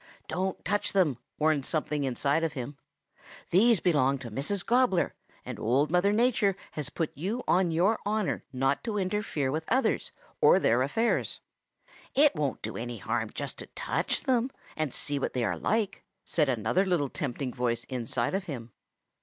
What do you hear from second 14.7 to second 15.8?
and see what they are